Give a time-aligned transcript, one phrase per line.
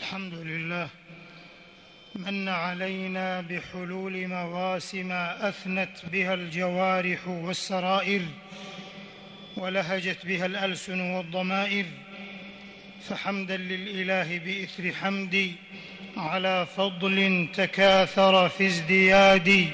[0.00, 0.88] الحمد لله.
[2.14, 8.22] من علينا بحلول مواسم أثنت بها الجوارح والسرائر
[9.56, 11.84] ولهجت بها الألسن والضمائر
[13.08, 15.52] فحمدا للإله بإثر حمدي
[16.16, 19.68] على فضل تكاثر في ازديادي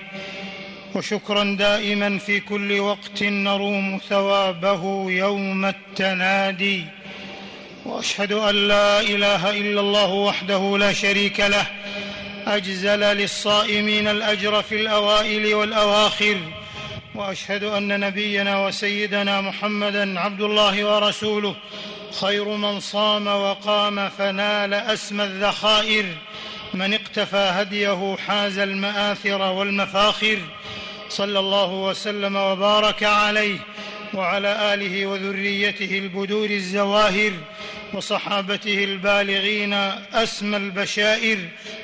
[0.95, 6.85] وشكرا دائما في كل وقت نروم ثوابه يوم التنادي.
[7.87, 11.67] وأشهد أن لا إله إلا الله وحده لا شريك له
[12.47, 16.37] أجزل للصائمين الأجر في الأوائل والأواخر
[17.15, 21.55] وأشهد أن نبينا وسيدنا محمدا عبد الله ورسوله
[22.21, 26.05] خير من صام وقام فنال أسمى الذخائر
[26.75, 30.39] من اقتفى هديه حاز المآثر والمفاخر
[31.09, 33.59] صلى الله وسلم وبارك عليه
[34.15, 37.33] وعلى آله وذريته البدور الزواهر
[37.93, 39.73] وصحابته البالغين
[40.13, 41.39] أسمى البشائر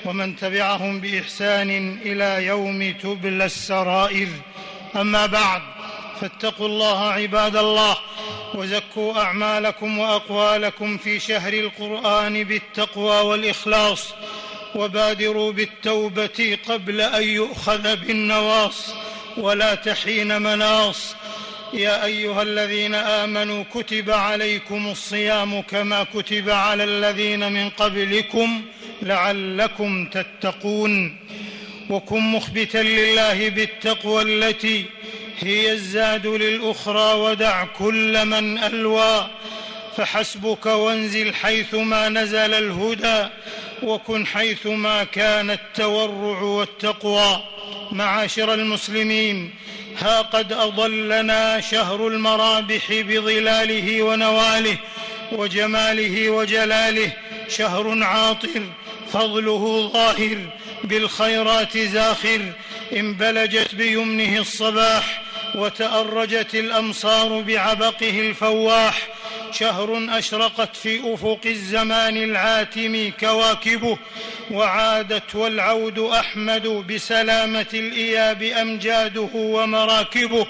[0.05, 4.28] ومن تبعهم بإحسان إلى يوم تبلى السرائر.
[4.97, 5.62] أما بعد
[6.20, 7.97] فاتقوا الله عباد الله
[8.55, 14.14] وزكوا أعمالكم وأقوالكم في شهر القرآن بالتقوى والإخلاص
[14.75, 18.94] وبادروا بالتوبة قبل أن يؤخذ بالنواص.
[19.37, 21.16] ولا تحين مناص.
[21.75, 28.62] يا أيها الذين آمنوا كتب عليكم الصيام كما كتب على الذين من قبلكم
[29.03, 31.17] لعلكم تتقون.
[31.91, 34.84] وكن مخبتا لله بالتقوى التي
[35.39, 39.31] هي الزاد للأخرى ودع كل من ألوى.
[39.97, 43.28] فحسبك وانزل حيثما نزل الهدى.
[43.83, 47.44] وكن حيثما كان التورع والتقوى.
[47.92, 49.50] معاشر المسلمين
[49.98, 54.77] ها قد أضلنا شهر المرابح بظلاله ونواله
[55.33, 57.12] وجماله وجلاله.
[57.48, 58.62] شهر عاطر
[59.12, 60.38] فضله ظاهر
[60.84, 62.41] بالخيرات زاخر.
[62.92, 65.22] انبلجت بيمنه الصباح
[65.55, 69.09] وتأرجت الأمصار بعبقه الفواح.
[69.53, 73.99] شهر أشرقت في أفق الزمان العاتم كواكبه
[74.51, 80.47] وعادت والعود أحمد بسلامة الإياب أمجاده ومراكبه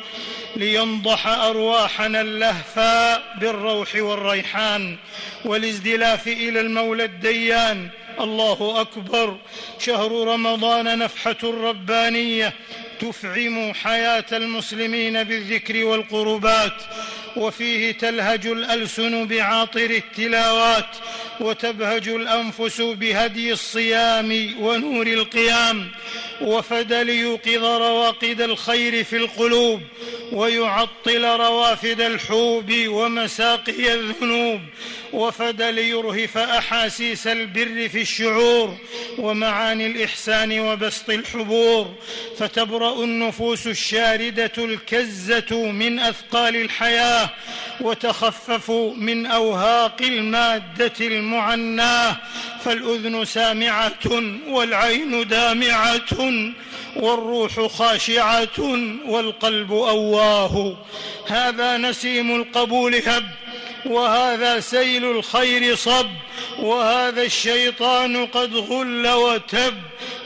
[0.57, 4.97] لينضح أرواحنا اللهفاء بالروح والريحان
[5.45, 7.89] والازدلاف إلى المولى الديان.
[8.21, 9.37] الله أكبر.
[9.79, 12.53] شهر رمضان نفحة ربانية
[13.01, 16.83] تفعم حياة المسلمين بالذكر والقربات.
[17.37, 20.97] وفيه تلهج الألسن بعاطر التلاوات
[21.41, 25.91] وتبهج الأنفس بهدي الصيام ونور القيام
[26.41, 29.81] وفد ليوقظ رواقد الخير في القلوب
[30.33, 34.61] ويعطل روافد الحوب ومساقي الذنوب
[35.13, 38.77] وفد ليرهف أحاسيس البر في الشعور
[39.19, 41.95] ومعاني الإحسان وبسط الحبور
[42.39, 47.22] فتبرأ النفوس الشاردة الكزة من أثقال الحياة.
[47.81, 52.17] وتخفف من أوهاق المادة المعناه
[52.65, 56.33] فالأذن سامعة والعين دامعة
[56.97, 58.59] والروح خاشعة
[59.07, 60.77] والقلب أواه.
[61.29, 63.27] هذا نسيم القبول هب
[63.87, 66.11] وهذا سيل الخير صب
[66.59, 69.75] وهذا الشيطان قد غل وتب.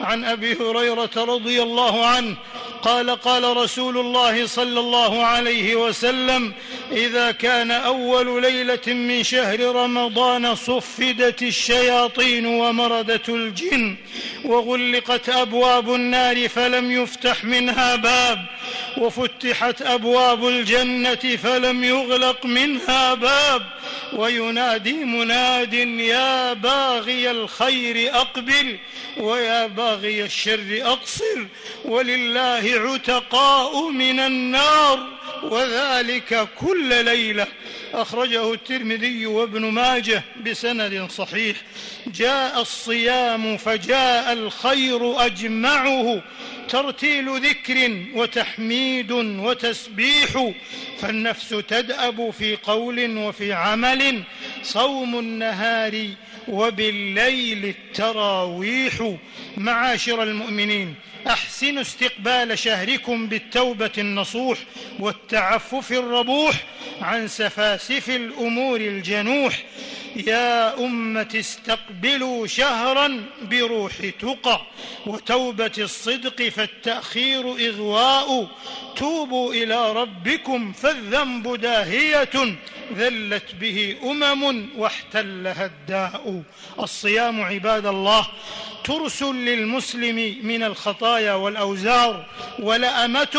[0.00, 2.36] عن أبي هريرة رضي الله عنه
[2.82, 6.52] قال قال رسول الله صلى الله عليه وسلم
[6.92, 13.96] إذا كان أول ليلة من شهر رمضان صفدت الشياطين ومردت الجن
[14.44, 18.46] وغلقت أبواب النار فلم يفتح منها باب
[18.96, 23.62] وفتحت أبواب الجنة فلم يغلق منها باب
[24.12, 28.78] وينادي مناد يا باغي الخير أقبل
[29.16, 31.46] ويا باغي الشر أقصر
[31.84, 35.06] ولله عتقاء من النار
[35.42, 37.46] وذلك كل ليلة.
[37.94, 41.56] أخرجه الترمذي وابن ماجه بسند صحيح.
[42.06, 46.22] جاء الصيام فجاء الخير أجمعه.
[46.68, 50.52] ترتيل ذكر وتحميد وتسبيح
[51.00, 54.22] فالنفس تدأب في قول وفي عمل.
[54.62, 56.08] صوم النهار
[56.48, 59.14] وبالليل التراويح
[59.56, 60.94] معاشر المؤمنين.
[61.26, 64.58] أحسنوا استقبال شهركم بالتوبة النصوح
[64.98, 66.64] والتعفف الربوح
[67.00, 69.64] عن سفاسف الأمور الجنوح.
[70.26, 74.60] يا أمة استقبلوا شهرا بروح تقى
[75.06, 78.48] وتوبة الصدق فالتأخير إغواء.
[78.96, 82.56] توبوا إلى ربكم فالذنب داهية.
[82.94, 86.42] ذلت به أمم واحتلها الداء.
[86.80, 88.26] الصيام عباد الله
[88.86, 92.24] ترس للمسلم من الخطايا والأوزار
[92.58, 93.36] ولأمة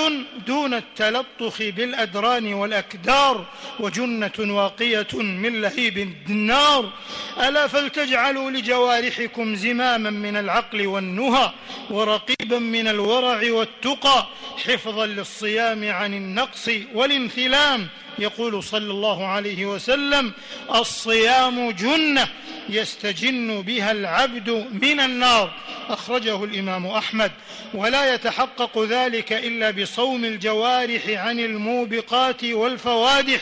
[0.47, 3.45] دون التلطخ بالأدران والأكدار
[3.79, 5.97] وجنة واقية من لهيب
[6.29, 6.91] النار.
[7.47, 11.51] ألا فلتجعلوا لجوارحكم زماما من العقل والنهى
[11.89, 14.27] ورقيبا من الورع والتقى
[14.65, 17.87] حفظا للصيام عن النقص والانثلام.
[18.19, 20.31] يقول صلى الله عليه وسلم
[20.75, 22.27] الصيام جنة
[22.69, 24.49] يستجن بها العبد
[24.83, 25.36] من النار.
[25.89, 27.31] أخرجه الإمام أحمد.
[27.73, 33.41] ولا يتحقق ذلك إلا بصوم الجوارح عن الموبقات والفوادح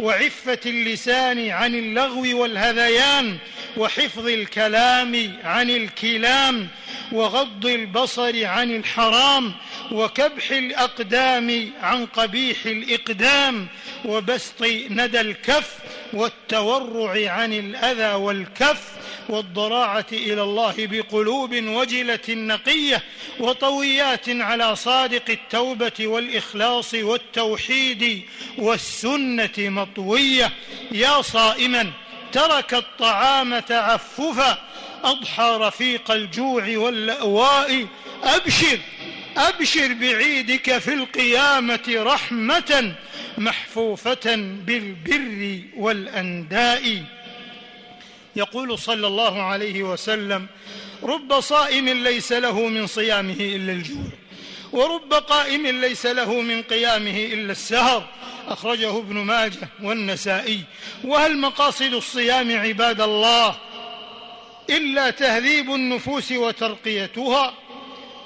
[0.00, 3.38] وعفة اللسان عن اللغو والهذيان
[3.76, 6.68] وحفظ الكلام عن الكلام
[7.12, 9.54] وغض البصر عن الحرام
[9.92, 13.66] وكبح الأقدام عن قبيح الإقدام
[14.04, 15.74] وبسط ندى الكف
[16.12, 18.97] والتورع عن الأذى والكف
[19.28, 23.02] والضراعه إلى الله بقلوب وجلة نقية
[23.40, 28.22] وطويات على صادق التوبة والإخلاص والتوحيد
[28.58, 30.52] والسنة مطوية.
[30.90, 31.90] يا صائما
[32.32, 34.58] ترك الطعام تعففا
[35.04, 37.86] اضحى رفيق الجوع واللأواء.
[38.22, 38.78] أبشر
[39.36, 42.94] أبشر بعيدك في القيامة رحمة
[43.38, 44.36] محفوفة
[44.66, 47.02] بالبر والأنداء.
[48.38, 50.46] يقول صلى الله عليه وسلم
[51.02, 54.04] رب صائم ليس له من صيامه إلا الجوع
[54.72, 58.08] ورب قائم ليس له من قيامه إلا السهر.
[58.48, 60.60] أخرجه ابن ماجه والنسائي
[61.04, 63.56] وهل مقاصد الصيام عباد الله
[64.70, 67.54] إلا تهذيب النفوس وترقيتها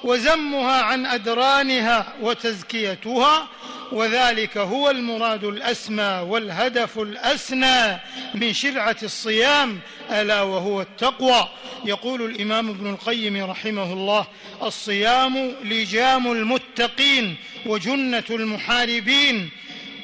[0.03, 3.47] وزمها عن أدرانها وتزكيتها
[3.91, 7.99] وذلك هو المراد الأسمى والهدف الأسنى
[8.33, 9.79] من شرعة الصيام
[10.11, 11.49] ألا وهو التقوى.
[11.85, 14.27] يقول الإمام ابن القيم رحمه الله
[14.63, 17.35] الصيام لجام المتقين
[17.65, 19.49] وجنة المحاربين.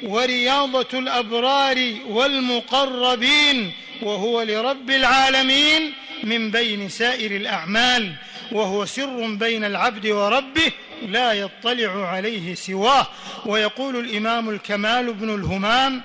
[0.02, 5.92] ورياضة الأبرار والمقربين وهو لرب العالمين
[6.24, 8.12] من بين سائر الأعمال
[8.52, 10.72] وهو سر بين العبد وربه
[11.08, 13.06] لا يطلع عليه سواه.
[13.46, 16.02] ويقول الإمام الكمال بن الهمام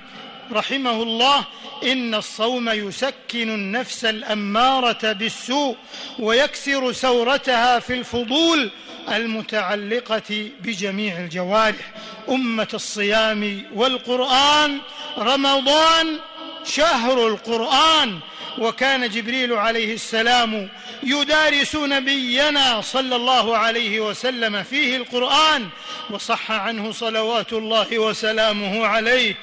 [0.51, 1.45] رحمه الله
[1.83, 5.75] إن الصوم يسكن النفس الأمارة بالسوء
[6.19, 8.71] ويكسر سورتها في الفضول
[9.09, 11.93] المتعلقة بجميع الجوارح.
[12.29, 14.79] أمة الصيام والقرآن
[15.17, 16.19] رمضان
[16.63, 18.19] شهر القرآن.
[18.57, 20.69] وكان جبريل عليه السلام
[21.03, 25.67] يدارس نبينا صلى الله عليه وسلم فيه القرآن
[26.09, 29.35] وصح عنه صلوات الله وسلامه عليه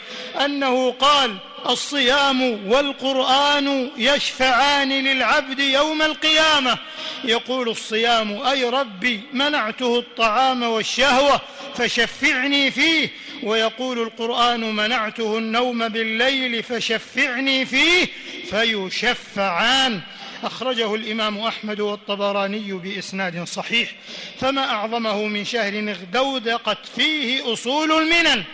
[0.44, 1.36] أنه قال
[1.68, 6.78] الصيام والقرآن يشفعان للعبد يوم القيامة.
[7.24, 11.40] يقول الصيام أي ربي منعته الطعام والشهوة
[11.74, 13.08] فشفعني فيه.
[13.42, 18.06] ويقول القرآن منعته النوم بالليل فشفعني فيه.
[18.52, 20.00] فيشفعان.
[20.44, 23.92] أخرجه الإمام أحمد والطبراني بإسناد صحيح.
[24.40, 28.44] فما أعظمه من شهر اغدودقت فيه أصول المنن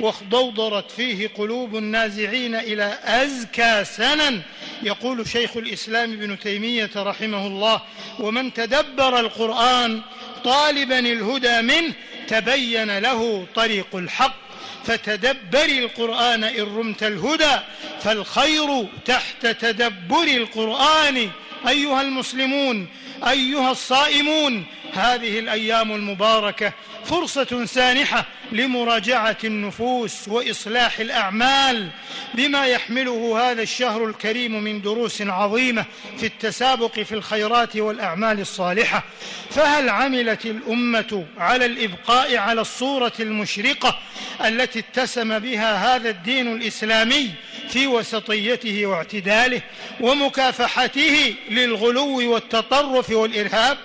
[0.00, 4.42] واخضوضرت فيه قلوب النازعين إلى أزكى سنن.
[4.82, 7.82] يقول شيخ الإسلام ابن تيمية رحمه الله
[8.18, 10.00] ومن تدبر القرآن
[10.44, 11.94] طالبا الهدى منه
[12.28, 14.47] تبين له طريق الحق
[14.84, 17.56] فتدبري القرآن إن رمت الهدى
[18.00, 21.30] فالخير تحت تدبر القرآن.
[21.68, 22.86] أيها المسلمون
[23.28, 26.72] أيها الصائمون هذه الأيام المباركة
[27.04, 31.88] فرصة سانحة لمراجعة النفوس وإصلاح الأعمال
[32.34, 35.84] بما يحمله هذا الشهر الكريم من دروس عظيمة
[36.18, 39.04] في التسابق في الخيرات والأعمال الصالحة.
[39.50, 43.98] فهل عملت الأمة على الإبقاء على الصورة المشرقة
[44.44, 47.30] التي اتسم بها هذا الدين الإسلامي
[47.68, 49.62] في وسطيته واعتداله
[50.00, 53.78] ومكافحته للغلو والتطرف والإرهاب؟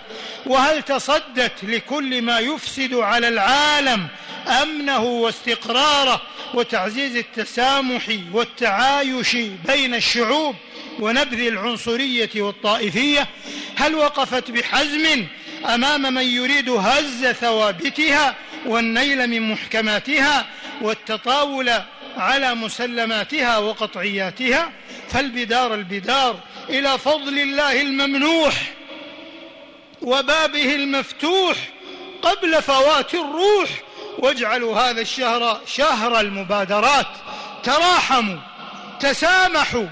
[0.46, 4.08] وهل تصدت لكل ما يفسد على العالم
[4.48, 6.22] أمنه واستقراره
[6.54, 9.36] وتعزيز التسامح والتعايش
[9.68, 10.56] بين الشعوب
[11.00, 13.28] ونبذ العنصرية والطائفية
[13.76, 15.26] هل وقفت بحزم
[15.66, 18.36] أمام من يريد هز ثوابتها
[18.66, 20.46] والنيل من محكماتها
[20.82, 21.72] والتطاول
[22.18, 24.72] على مسلماتها وقطعياتها؟
[25.10, 28.74] فالبدار البدار إلى فضل الله الممنوح
[30.02, 31.58] وبابه المفتوح
[32.22, 33.70] قبل فوات الروح
[34.18, 37.08] واجعلوا هذا الشهر شهر المبادرات.
[37.64, 38.38] تراحموا
[39.00, 39.88] تسامحوا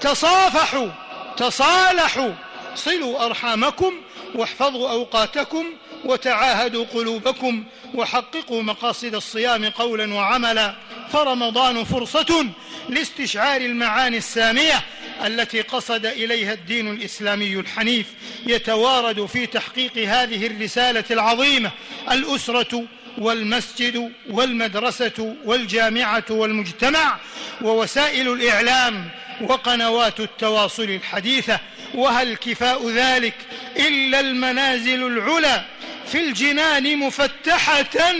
[0.00, 0.88] تصافحوا
[1.36, 2.32] تصالحوا.
[2.74, 3.92] صلوا أرحامكم
[4.34, 5.64] واحفظوا أوقاتكم
[6.04, 7.64] وتعاهدوا قلوبكم
[7.94, 10.74] وحققوا مقاصد الصيام قولا وعملا.
[11.12, 12.46] فرمضان فرصة
[12.88, 14.80] لاستشعار المعاني السامية
[15.24, 18.06] التي قصد إليها الدين الإسلامي الحنيف.
[18.46, 21.70] يتوارد في تحقيق هذه الرسالة العظيمة
[22.10, 22.84] الأسرة
[23.18, 27.18] والمسجد والمدرسة والجامعة والمجتمع
[27.62, 31.60] ووسائل الإعلام وقنوات التواصل الحديثة.
[31.94, 33.34] وهل كفاء ذلك
[33.76, 35.64] إلا المنازل العلى
[36.06, 38.12] في الجنان مفتحة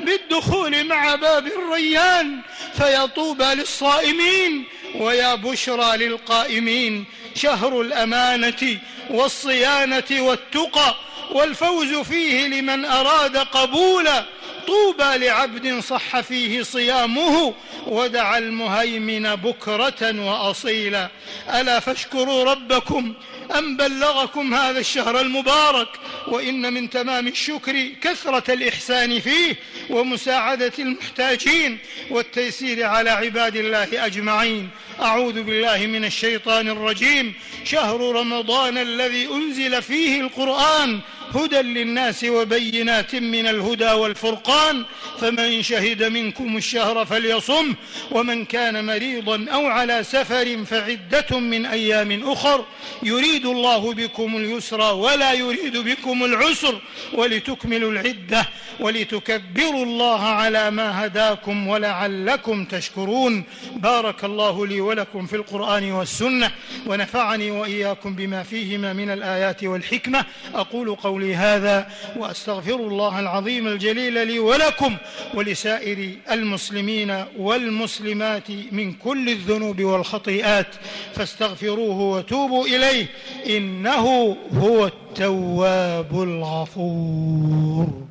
[0.00, 2.40] بالدخول مع باب الريان؟
[2.76, 7.04] فيا طوبى للصائمين ويا بشرى للقائمين.
[7.34, 8.78] شهر الأمانة
[9.10, 10.96] والصيانة والتقى
[11.30, 14.24] والفوز فيه لمن أراد قبولا.
[14.66, 17.54] طوبى لعبد صح فيه صيامه
[17.86, 21.10] ودعا المهيمن بكرة وأصيلا.
[21.54, 23.14] ألا فاشكروا ربكم
[23.58, 25.88] أن بلغكم هذا الشهر المبارك؟
[26.28, 29.56] وإن من تمام الشكر كثرة الإحسان فيه
[29.90, 31.78] ومساعدة المحتاجين
[32.10, 34.68] والتيسير على عباد الله أجمعين.
[35.02, 37.34] أعوذ بالله من الشيطان الرجيم.
[37.64, 41.00] شهر رمضان الذي أنزل فيه القرآن
[41.34, 44.84] هدى للناس وبينات من الهدى والفرقان
[45.20, 47.74] فمن شهد منكم الشهر فليصم
[48.10, 52.64] ومن كان مريضا أو على سفر فعدة من أيام أخر
[53.02, 56.80] يريد الله بكم اليسر ولا يريد بكم العسر
[57.12, 58.46] ولتكملوا العدة
[58.80, 63.44] ولتكبروا الله على ما هداكم ولعلكم تشكرون.
[63.76, 66.50] بارك الله لي ولكم في القرآن والسنة
[66.86, 70.24] ونفعني وإياكم بما فيهما من الآيات والحكمة.
[70.54, 74.96] أقول قولي هذا وأستغفر الله العظيم الجليل لي ولكم
[75.34, 80.66] ولسائر المسلمين والمسلمات من كل الذنوب والخطيئات
[81.14, 83.06] فاستغفروه وتوبوا إليه
[83.46, 88.06] إنه هو التواب الغفور.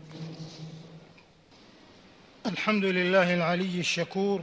[2.46, 4.42] الحمد لله العلي الشكور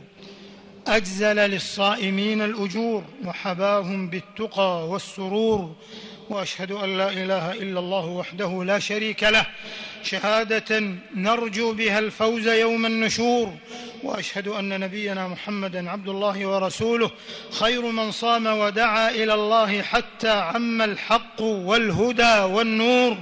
[0.87, 5.75] أجزل للصائمين الأجور وحباهم بالتقى والسرور
[6.33, 9.47] وأشهد أن لا إله إلا الله وحده لا شريك له
[10.03, 10.83] شهادة
[11.15, 13.53] نرجو بها الفوز يوم النشور.
[14.03, 17.11] وأشهد أن نبينا محمدا عبد الله ورسوله
[17.51, 23.17] خير من صام ودعا إلى الله حتى عم الحق والهدى والنور.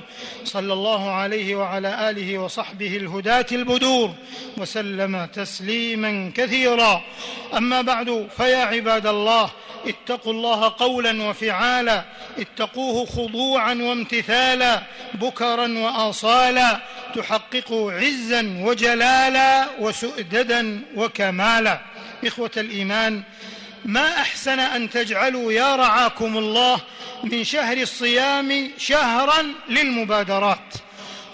[0.44, 4.10] صلى الله عليه وعلى آله وصحبه الهداة البدور.
[4.56, 7.02] وسلم تسليما كثيرا.
[7.56, 9.50] أما بعد فيا عباد الله
[9.86, 12.04] اتقوا الله قولا وفعالا.
[12.38, 14.82] اتقوه خضوعا وامتثالا
[15.14, 16.69] بكرا واصالا.
[17.14, 21.80] تحققوا عزا وجلالا وسؤددا وكمالا.
[22.26, 23.22] إخوة الإيمان
[23.84, 26.80] ما أحسن أن تجعلوا يا رعاكم الله
[27.24, 30.74] من شهر الصيام شهرا للمبادرات؟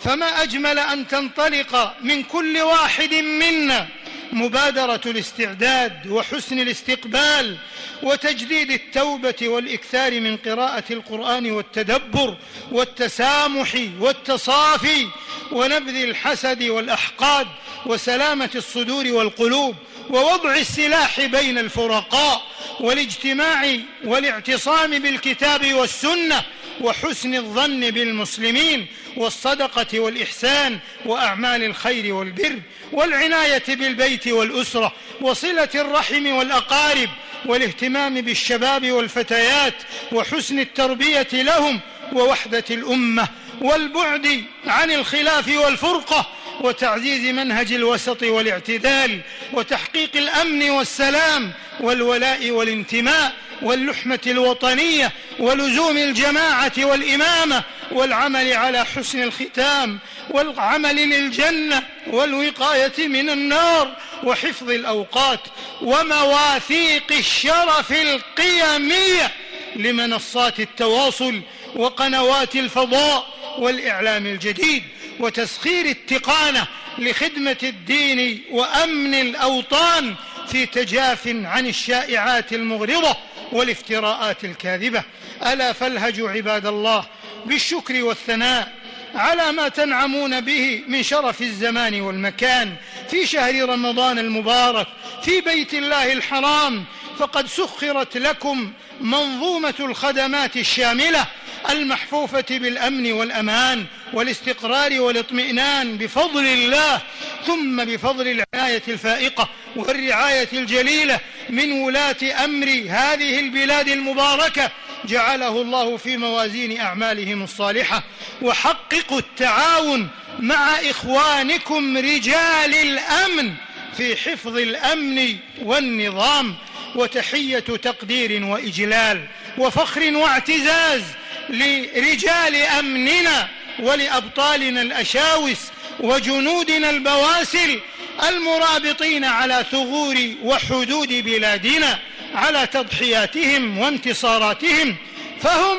[0.05, 3.88] فما أجمل أن تنطلق من كل واحد منا
[4.33, 7.56] مبادرة الاستعداد وحسن الاستقبال
[8.02, 12.37] وتجديد التوبة والإكثار من قراءة القرآن والتدبر
[12.73, 15.06] والتسامح والتصافي
[15.52, 17.47] ونبذ الحسد والأحقاد
[17.87, 19.75] وسلامة الصدور والقلوب
[20.11, 22.42] ووضع السلاح بين الفرقاء
[22.80, 26.42] والاجتماع والاعتصام بالكتاب والسنة
[26.80, 32.61] وحسن الظن بالمسلمين والصدقة والإحسان وأعمال الخير والبر
[32.92, 37.09] والعناية بالبيت والأسرة وصلة الرحم والأقارب
[37.47, 39.75] والاهتمام بالشباب والفتيات
[40.12, 41.80] وحسن التربية لهم
[42.12, 43.28] ووحدة الأمة
[43.61, 46.26] والبعد عن الخلاف والفرقة
[46.61, 49.21] وتعزيز منهج الوسط والاعتدال
[49.52, 53.33] وتحقيق الأمن والسلام والولاء والانتماء
[53.63, 59.99] واللحمة الوطنية ولزوم الجماعة والإمامة والعمل على حسن الختام
[60.31, 65.41] والعمل للجنة والوقاية من النار وحفظ الأوقات
[65.83, 69.31] ومواثيق الشرف القيمية
[69.77, 71.41] لمنصات التواصل
[71.77, 73.27] وقنوات الفضاء
[73.59, 74.83] والإعلام الجديد
[75.21, 76.67] وتسخير التقانة
[76.99, 80.15] لخدمة الدين وأمن الأوطان
[80.49, 83.17] في تجاف عن الشائعات المغرضة
[83.53, 85.03] والافتراءات الكاذبة.
[85.47, 87.05] ألا فالهجوا عباد الله
[87.47, 88.73] بالشكر والثناء
[89.15, 92.76] على ما تنعمون به من شرف الزمان والمكان.
[93.11, 94.87] في شهر رمضان المبارك
[95.23, 96.85] في بيت الله الحرام
[97.19, 101.26] فقد سخرت لكم منظومة الخدمات الشاملة.
[101.70, 107.02] المحفوفة بالأمن والأمان والاستقرار والاطمئنان بفضل الله
[107.46, 111.20] ثم بفضل العناية الفائقة والرعاية الجليلة
[111.50, 114.70] من ولاة أمر هذه البلاد المباركة
[115.04, 118.02] جعله الله في موازين أعمالهم الصالحة.
[118.42, 120.08] وحققوا التعاون
[120.38, 123.54] مع إخوانكم رجال الأمن
[123.96, 126.54] في حفظ الأمن والنظام
[126.94, 129.25] وتحية تقدير وإجلال
[129.58, 131.02] وفخر واعتزاز
[131.49, 133.49] لرجال أمننا
[133.79, 135.59] ولأبطالنا الأشاوس
[136.00, 137.81] وجنودنا البواسل
[138.29, 141.99] المرابطين على ثغور وحدود بلادنا
[142.35, 144.97] على تضحياتهم وانتصاراتهم
[145.43, 145.76] فهم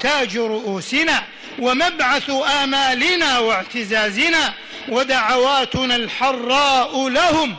[0.00, 1.22] تاج رؤوسنا
[1.58, 2.30] ومبعث
[2.62, 4.54] آمالنا واعتزازنا
[4.88, 7.56] ودعواتنا الحراء لهم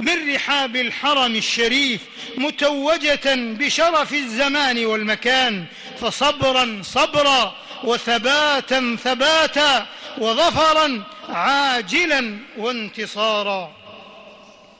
[0.00, 2.00] من رحاب الحرم الشريف
[2.36, 5.64] متوجة بشرف الزمان والمكان
[6.00, 9.86] فصبرا صبرا وثباتا ثباتا
[10.18, 13.72] وظفرا عاجلا وانتصارا.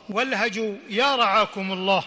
[0.08, 2.04] والهجوا يا رعاكم الله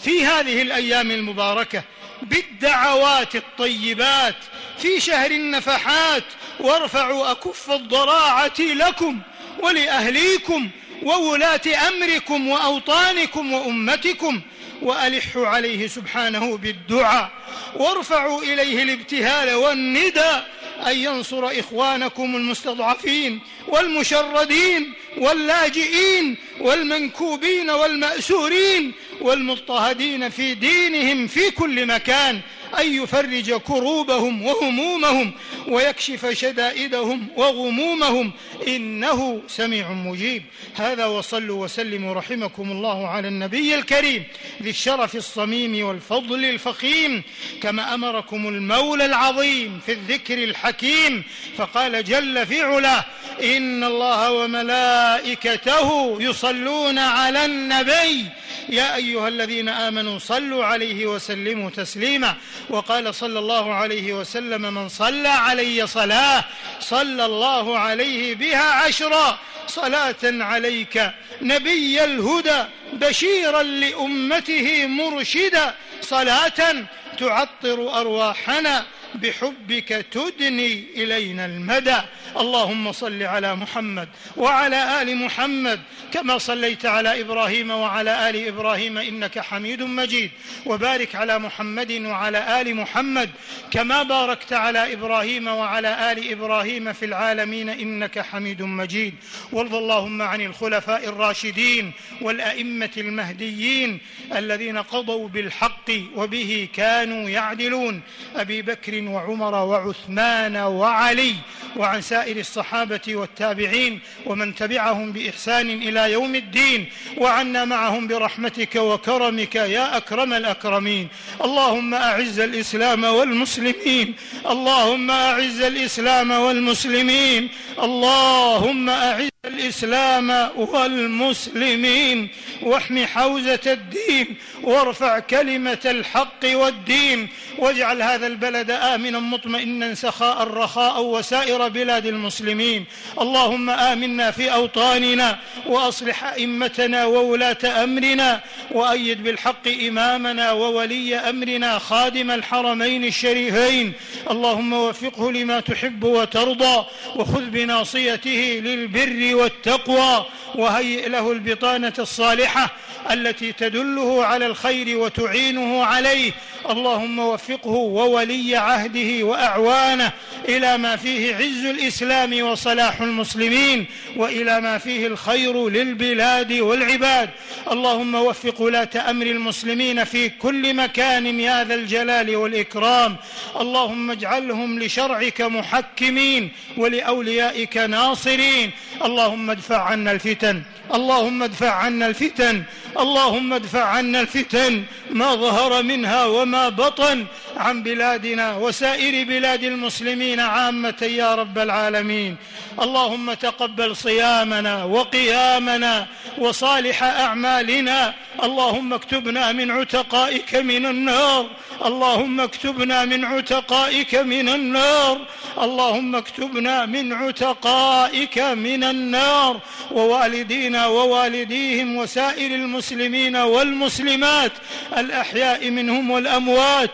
[0.00, 1.82] في هذه الأيام المباركة
[2.22, 4.36] بالدعوات الطيبات
[4.78, 6.24] في شهر النفحات
[6.60, 9.18] وارفعوا أكف الضراعة لكم
[9.62, 10.70] ولأهليكم
[11.02, 14.40] وولاة أمركم وأوطانكم وأمتكم
[14.82, 17.30] وألحوا عليه سبحانه بالدعاء.
[17.76, 20.42] وارفعوا إليه الابتهال والندى
[20.86, 32.40] أن ينصر إخوانكم المستضعفين والمشردين واللاجئين والمنكوبين والمأسورين والمضطهدين في دينهم في كل مكان.
[32.78, 35.32] أن يفرج كروبهم وهمومهم
[35.68, 38.32] ويكشف شدائدهم وغمومهم.
[38.68, 40.42] إنه سميع مجيب.
[40.74, 44.24] هذا وصلوا وسلموا رحمكم الله على النبي الكريم
[44.62, 47.22] ذي الشرف الصميم والفضل الفخيم.
[47.62, 51.22] كما أمركم المولى العظيم في الذكر الحكيم.
[51.56, 53.04] فقال جل في علاه
[53.42, 58.24] إن الله وملائكته يصلون على النبي.
[58.68, 62.34] يا أيها الذين آمنوا صلوا عليه وسلموا تسليما.
[62.70, 66.44] وقال صلى الله عليه وسلم من صلى علي صلاة
[66.80, 71.10] صلى الله عليه بها عشرا صلاة عليك.
[71.42, 76.86] نبي الهدى بشيرا لأمته مرشدا صلاة
[77.18, 81.96] تعطر أرواحنا بحبك تدني إلينا المدى.
[82.36, 85.80] اللهم صل على محمد وعلى آل محمد
[86.12, 90.30] كما صليت على إبراهيم وعلى آل إبراهيم إنك حميد مجيد.
[90.66, 93.30] وبارك على محمد وعلى آل محمد
[93.70, 99.14] كما باركت على إبراهيم وعلى آل إبراهيم في العالمين إنك حميد مجيد.
[99.52, 103.98] وارض اللهم عن الخلفاء الراشدين والأئمة المهديين
[104.36, 108.00] الذين قضوا بالحق وبه كانوا يعدلون.
[108.36, 111.34] أبي بكر وعمر وعثمان وعلي
[111.76, 119.96] وعن سائر الصحابة والتابعين ومن تبعهم بإحسان إلى يوم الدين وعنا معهم برحمتك وكرمك يا
[119.96, 121.08] أكرم الأكرمين.
[121.44, 124.14] اللهم أعز الإسلام والمسلمين.
[124.46, 127.48] اللهم أعز الإسلام والمسلمين.
[127.82, 132.28] اللهم أعز الإسلام والمسلمين
[132.62, 137.28] واحم حوزة الدين وارفع كلمة الحق والدين
[137.58, 142.84] واجعل هذا البلد آمنا مطمئنا سخاء رخاء وسائر بلاد المسلمين.
[143.20, 153.04] اللهم آمنا في أوطاننا وأصلح أئمتنا وولاة أمرنا وأيد بالحق إمامنا وولي أمرنا خادم الحرمين
[153.04, 153.92] الشريفين.
[154.30, 156.84] اللهم وفقه لما تحب وترضى
[157.16, 162.70] وخذ بناصيته للبر والتقوى وهيئ له البطانة الصالحة
[163.10, 166.32] التي تدله على الخير وتعينه عليه
[166.70, 170.12] اللهم وفقه وولي عهده وأعوانه
[170.48, 177.30] إلى ما فيه عز الإسلام وصلاح المسلمين وإلى ما فيه الخير للبلاد والعباد.
[177.70, 183.16] اللهم وفق ولاة أمر المسلمين في كل مكان يا ذا الجلال والإكرام.
[183.60, 188.70] اللهم اجعلهم لشرعك محكمين ولأوليائك ناصرين.
[189.04, 190.62] اللهم ادفع عنا الفتن.
[190.94, 192.62] اللهم ادفع عنا الفتن.
[192.98, 194.84] اللهم ادفع عنا الفتن.
[195.10, 202.36] ما ظهر منها وما بطن عن بلادنا وسائر بلاد المسلمين عامة يا رب العالمين.
[202.82, 206.06] اللهم تقبل صيامنا وقيامنا
[206.38, 208.14] وصالح أعمالنا.
[208.42, 211.46] اللهم اكتبنا من عتقائك من النار.
[211.84, 215.20] اللهم اكتبنا من عتقائك من النار.
[215.62, 219.60] اللهم اكتبنا من عتقائك من النار.
[219.90, 224.52] ووالدينا ووالديهم وسائر المسلمين والمسلمات
[224.98, 226.90] الأحياء منهم والأموات.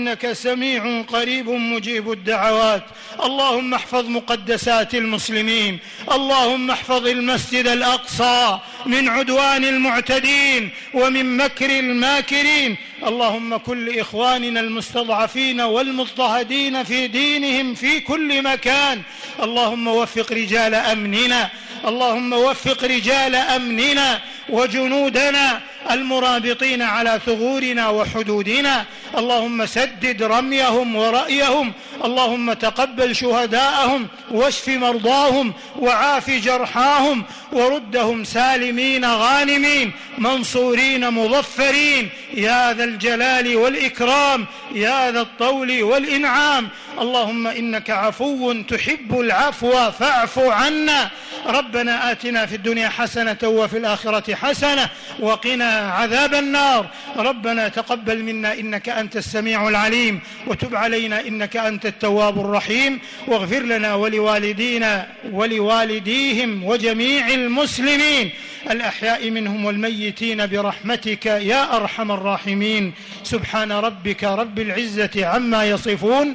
[0.00, 2.84] إنك سميع قريب مجيب الدعوات.
[3.24, 5.78] اللهم احفظ مقدسات المسلمين.
[6.12, 12.76] اللهم احفظ المسجد الأقصى من عدوان المعتدين ومن مكر الماكرين.
[13.06, 19.02] اللهم كن لاخواننا المستضعفين والمضطهدين في دينهم في كل مكان.
[19.42, 21.50] اللهم وفق رجال أمننا.
[21.86, 24.20] اللهم وفق رجال أمننا.
[24.50, 25.60] وجنودنا
[25.90, 28.84] المرابطين على ثغورنا وحدودنا.
[29.18, 31.72] اللهم سدد رميهم ورأيهم.
[32.04, 39.92] اللهم تقبل شهداءهم واشف مرضاهم وعاف جرحاهم وردهم سالمين غانمين.
[40.18, 42.08] منصورين مظفرين.
[42.34, 44.46] يا ذا الجلال والإكرام.
[44.74, 46.68] يا ذا الطول والإنعام.
[46.98, 51.10] اللهم إنك عفو تحب العفو فاعف عنا.
[51.46, 54.88] ربنا آتنا في الدنيا حسنة وفي الآخرة حسنة
[55.20, 56.86] وقنا عذاب النار.
[57.16, 63.00] ربنا تقبل منا إنك أنت السميع العليم وتب علينا إنك أنت التواب الرحيم.
[63.26, 68.30] واغفر لنا ولوالدينا ولوالديهم وجميع المسلمين.
[68.70, 72.92] الأحياء منهم والميتين برحمتك يا أرحم الراحمين.
[73.24, 76.34] سبحان ربك رب العزة عما يصفون